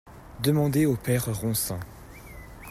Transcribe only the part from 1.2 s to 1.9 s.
Ronsin.